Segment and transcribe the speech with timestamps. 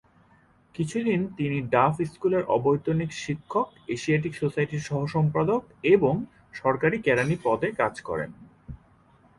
[0.75, 5.61] কিছু দিন তিনি ডাফ স্কুলের অবৈতনিক শিক্ষক, এশিয়াটিক সোসাইটির সহ-সম্পাদক
[5.85, 6.13] এবং
[6.53, 8.31] সরকারি কেরানি পদে কাজ করেন।